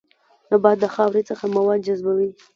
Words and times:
نبات 0.51 0.77
د 0.81 0.85
خاورې 0.95 1.21
څخه 1.29 1.45
مواد 1.55 1.79
جذبوي 1.87 2.29